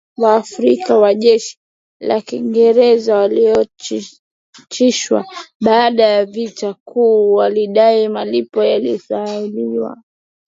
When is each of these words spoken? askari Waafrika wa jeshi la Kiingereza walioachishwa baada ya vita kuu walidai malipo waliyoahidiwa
askari 0.07 0.21
Waafrika 0.23 0.93
wa 0.97 1.13
jeshi 1.13 1.57
la 1.99 2.21
Kiingereza 2.21 3.15
walioachishwa 3.15 5.25
baada 5.61 6.03
ya 6.03 6.25
vita 6.25 6.73
kuu 6.73 7.33
walidai 7.33 8.07
malipo 8.09 8.59
waliyoahidiwa 8.59 10.03